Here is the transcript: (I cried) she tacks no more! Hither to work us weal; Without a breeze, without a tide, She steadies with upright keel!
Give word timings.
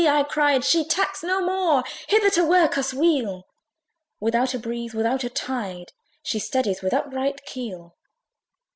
(I 0.03 0.23
cried) 0.23 0.65
she 0.65 0.83
tacks 0.83 1.21
no 1.21 1.45
more! 1.45 1.83
Hither 2.07 2.31
to 2.31 2.43
work 2.43 2.75
us 2.75 2.91
weal; 2.91 3.45
Without 4.19 4.55
a 4.55 4.57
breeze, 4.57 4.95
without 4.95 5.23
a 5.23 5.29
tide, 5.29 5.93
She 6.23 6.39
steadies 6.39 6.81
with 6.81 6.91
upright 6.91 7.45
keel! 7.45 7.93